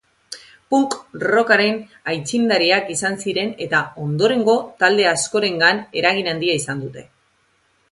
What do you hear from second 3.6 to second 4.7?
eta ondorengo